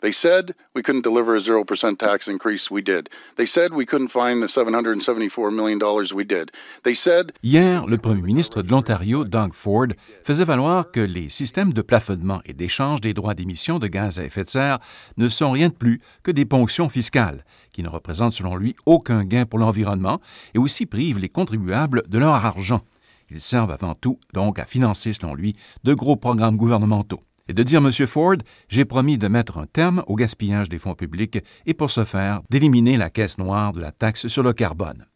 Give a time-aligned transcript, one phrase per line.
[0.00, 2.70] They said we couldn't deliver a 0% tax increase.
[2.70, 3.08] We did.
[3.36, 5.80] They said we couldn't find the $774 million.
[6.14, 6.52] We did.
[6.84, 7.32] They said.
[7.42, 9.88] Hier, le premier ministre de l'Ontario, Doug Ford,
[10.22, 14.24] faisait valoir que les systèmes de plafonnement et d'échange des droits d'émission de gaz à
[14.24, 14.78] effet de serre
[15.16, 19.24] ne sont rien de plus que des ponctions fiscales, qui ne représentent selon lui aucun
[19.24, 20.20] gain pour l'environnement
[20.54, 22.82] et aussi privent les contribuables de leur argent.
[23.30, 27.62] Ils servent avant tout donc à financer, selon lui, de gros programmes gouvernementaux et de
[27.62, 28.36] dire, Monsieur Ford,
[28.68, 32.42] j'ai promis de mettre un terme au gaspillage des fonds publics et pour ce faire,
[32.50, 35.06] d'éliminer la caisse noire de la taxe sur le carbone.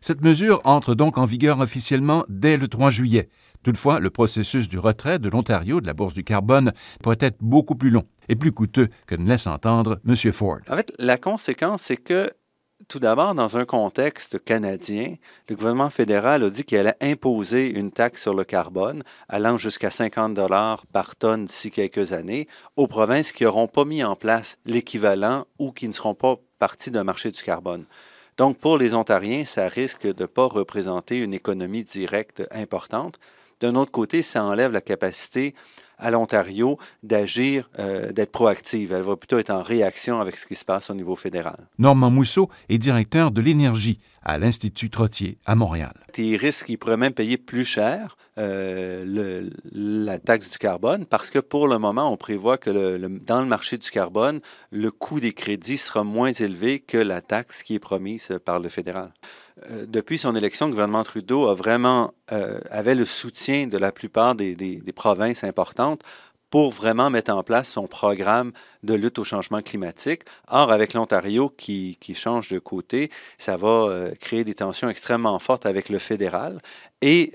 [0.00, 3.28] Cette mesure entre donc en vigueur officiellement dès le 3 juillet.
[3.62, 6.72] Toutefois, le processus du retrait de l'Ontario de la bourse du carbone
[7.02, 10.14] pourrait être beaucoup plus long et plus coûteux que ne laisse entendre M.
[10.32, 10.60] Ford.
[10.70, 12.30] En fait, la conséquence, c'est que
[12.88, 15.16] tout d'abord, dans un contexte canadien,
[15.48, 19.90] le gouvernement fédéral a dit qu'il allait imposer une taxe sur le carbone allant jusqu'à
[19.90, 24.56] 50 dollars par tonne d'ici quelques années aux provinces qui n'auront pas mis en place
[24.64, 27.84] l'équivalent ou qui ne seront pas parties d'un marché du carbone.
[28.36, 33.18] Donc, pour les Ontariens, ça risque de ne pas représenter une économie directe importante.
[33.60, 35.54] D'un autre côté, ça enlève la capacité
[36.00, 38.92] à l'Ontario d'agir, euh, d'être proactive.
[38.92, 41.68] Elle va plutôt être en réaction avec ce qui se passe au niveau fédéral.
[41.78, 45.94] Normand Mousseau est directeur de l'énergie à l'Institut Trottier à Montréal.
[46.18, 51.38] Il risque qu'il pourrait même payer plus cher euh, la taxe du carbone parce que
[51.38, 55.78] pour le moment, on prévoit que dans le marché du carbone, le coût des crédits
[55.78, 59.12] sera moins élevé que la taxe qui est promise par le fédéral.
[59.68, 63.92] Euh, depuis son élection, le gouvernement Trudeau a vraiment euh, avait le soutien de la
[63.92, 65.89] plupart des, provinces importantes
[66.50, 68.52] pour vraiment mettre en place son programme
[68.82, 70.22] de lutte au changement climatique.
[70.48, 75.64] Or, avec l'Ontario qui, change de côté, ça va euh, créer des tensions extrêmement fortes
[75.64, 76.58] avec le fédéral.
[77.02, 77.32] Et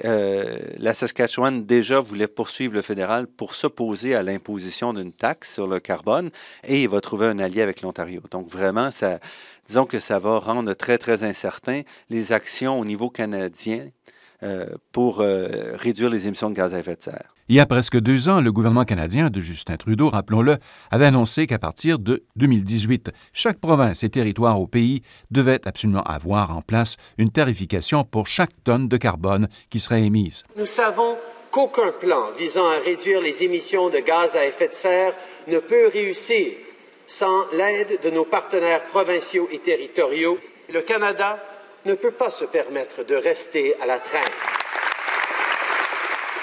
[0.78, 5.80] la Saskatchewan déjà voulait poursuivre le fédéral pour s'opposer à l'imposition d'une taxe sur le
[5.80, 6.30] carbone
[6.68, 8.22] et il va trouver un allié avec l'Ontario.
[8.30, 9.20] Donc vraiment, ça,
[9.68, 14.15] disons que ça va rendre très, très incertain les actions au niveau canadien euh,
[14.92, 17.36] pour euh, réduire les émissions de gaz à effet de serre.
[17.48, 20.58] Il y a presque deux ans, le gouvernement canadien de Justin Trudeau, rappelons-le,
[20.90, 26.56] avait annoncé qu'à partir de 2018, chaque province et territoire au pays devait absolument avoir
[26.58, 30.44] en place une tarification pour chaque tonne de carbone qui serait émise.
[30.58, 31.18] Nous savons
[31.52, 35.14] qu'aucun plan visant à réduire les émissions de gaz à effet de serre
[35.48, 36.48] ne peut réussir
[37.08, 40.40] sans l'aide de nos partenaires provinciaux et territoriaux,
[40.74, 41.40] le Canada
[41.86, 44.22] ne peut pas se permettre de rester à la traîne.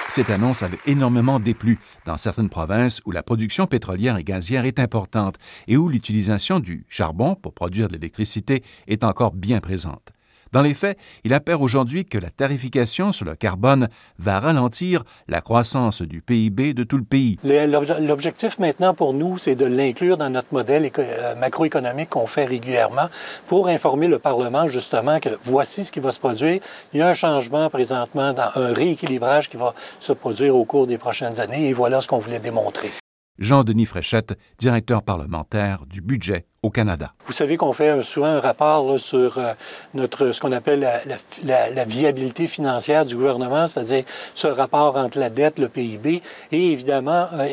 [0.08, 4.78] Cette annonce avait énormément déplu dans certaines provinces où la production pétrolière et gazière est
[4.78, 5.36] importante
[5.68, 10.12] et où l'utilisation du charbon pour produire de l'électricité est encore bien présente.
[10.52, 15.40] Dans les faits, il apparaît aujourd'hui que la tarification sur le carbone va ralentir la
[15.40, 17.38] croissance du PIB de tout le pays.
[17.42, 23.08] L'objectif maintenant pour nous, c'est de l'inclure dans notre modèle euh, macroéconomique qu'on fait régulièrement
[23.46, 26.60] pour informer le Parlement justement que voici ce qui va se produire.
[26.92, 30.86] Il y a un changement présentement dans un rééquilibrage qui va se produire au cours
[30.86, 32.90] des prochaines années et voilà ce qu'on voulait démontrer.
[33.38, 36.44] Jean-Denis Fréchette, directeur parlementaire du budget
[37.26, 39.52] Vous savez qu'on fait souvent un rapport sur euh,
[39.94, 40.88] notre, ce qu'on appelle
[41.42, 44.04] la, viabilité financière du gouvernement, c'est-à-dire
[44.36, 46.22] ce rapport entre la dette, le PIB,
[46.52, 47.48] et évidemment, euh,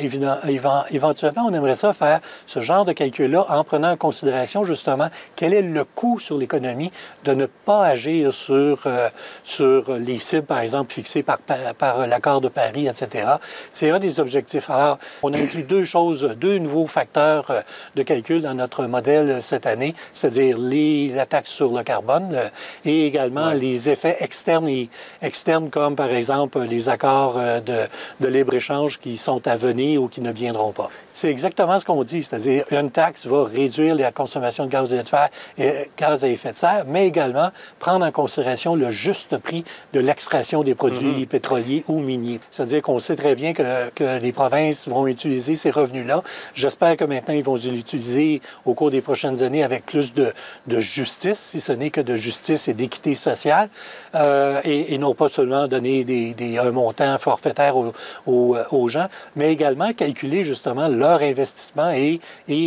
[0.92, 5.56] éventuellement, on aimerait ça faire ce genre de calcul-là en prenant en considération justement quel
[5.56, 6.92] est le coût sur l'économie
[7.24, 9.10] de ne pas agir sur, euh,
[9.44, 13.26] sur les cibles, par exemple, fixées par, par, l'accord de Paris, etc.
[13.72, 14.70] C'est un des objectifs.
[14.70, 17.52] Alors, on a inclus deux choses, deux nouveaux facteurs
[17.96, 18.99] de calcul dans notre modèle
[19.42, 22.38] cette année, c'est-à-dire la taxe sur le carbone
[22.86, 24.90] et également les effets externes et
[25.22, 27.78] externes comme par exemple les accords euh, de,
[28.20, 30.90] de libre-échange qui sont à venir ou qui ne viendront pas.
[31.12, 34.98] C'est exactement ce qu'on dit, c'est-à-dire une taxe va réduire la consommation de gaz à
[34.98, 37.50] effet de serre, et, gaz à effet de serre mais également
[37.80, 41.28] prendre en considération le juste prix de l'extraction des produits mm-hmm.
[41.28, 42.40] pétroliers ou miniers.
[42.52, 46.24] C'est-à-dire qu'on sait très bien que, que les provinces vont utiliser ces revenus-là.
[46.54, 50.34] J'espère que maintenant, ils vont l'utiliser au cours des prochaines années avec plus de,
[50.80, 53.70] justice, si ce n'est que de justice et d'équité sociale,
[54.16, 57.94] euh, et, non pas seulement donner des, des, un montant forfaitaire aux,
[58.26, 62.20] aux, gens, mais également calculer justement leur investissement et,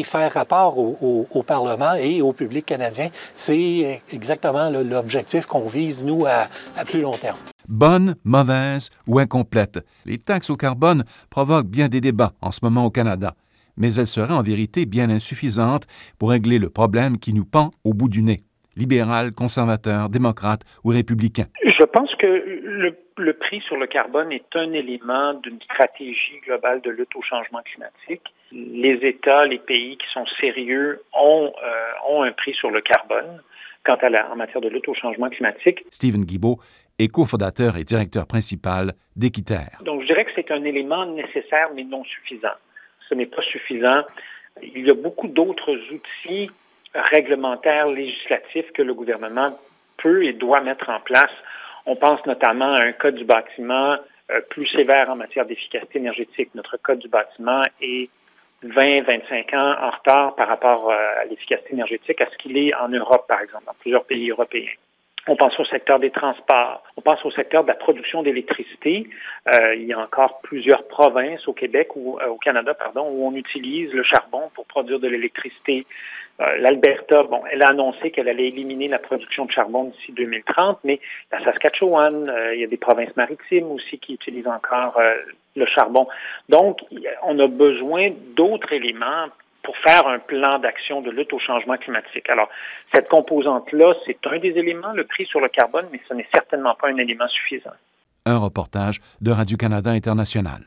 [0.05, 3.11] faire rapport au, au, Parlement et au public canadien.
[3.35, 6.47] C'est exactement l'objectif qu'on vise, nous, à,
[6.77, 7.39] à plus long terme.
[7.69, 12.85] Bonne, mauvaise ou incomplète, les taxes au carbone provoquent bien des débats en ce moment
[12.85, 13.35] au Canada
[13.77, 15.87] mais elle serait en vérité bien insuffisante
[16.19, 18.39] pour régler le problème qui nous pend au bout du nez.
[18.77, 21.47] libéral, conservateur, démocrate ou républicain?
[21.63, 26.81] Je pense que le, le prix sur le carbone est un élément d'une stratégie globale
[26.81, 28.23] de lutte au changement climatique.
[28.53, 33.43] Les États, les pays qui sont sérieux ont, euh, ont un prix sur le carbone
[33.85, 35.85] quant à la, en matière de lutte au changement climatique.
[35.91, 36.59] Stephen Guibault
[36.99, 39.79] est cofondateur et directeur principal d'Équiterre.
[39.85, 42.57] Donc, je dirais que c'est un élément nécessaire mais non suffisant.
[43.13, 44.05] Ce n'est pas suffisant.
[44.63, 46.49] Il y a beaucoup d'autres outils
[46.95, 49.59] réglementaires, législatifs que le gouvernement
[49.99, 51.31] peut et doit mettre en place.
[51.85, 53.99] On pense notamment à un code du bâtiment
[54.31, 56.49] euh, plus sévère en matière d'efficacité énergétique.
[56.55, 58.09] Notre code du bâtiment est
[58.63, 62.75] 20, 25 ans en retard par rapport euh, à l'efficacité énergétique à ce qu'il est
[62.77, 64.73] en Europe, par exemple, dans plusieurs pays européens.
[65.29, 66.83] On pense au secteur des transports.
[67.05, 69.09] On pense au secteur de la production d'électricité.
[69.53, 73.27] Euh, il y a encore plusieurs provinces au Québec ou euh, au Canada, pardon, où
[73.27, 75.85] on utilise le charbon pour produire de l'électricité.
[76.41, 80.79] Euh, L'Alberta, bon, elle a annoncé qu'elle allait éliminer la production de charbon d'ici 2030,
[80.85, 81.01] mais
[81.33, 85.01] la Saskatchewan, il y a des provinces maritimes aussi qui utilisent encore
[85.57, 86.07] le charbon.
[86.49, 86.79] Donc,
[87.25, 89.27] on a besoin d'autres éléments
[89.63, 92.29] pour faire un plan d'action de lutte au changement climatique.
[92.29, 92.49] Alors,
[92.93, 96.75] cette composante-là, c'est un des éléments, le prix sur le carbone, mais ce n'est certainement
[96.75, 97.71] pas un élément suffisant.
[98.27, 100.63] Un reportage de Radio-Canada International.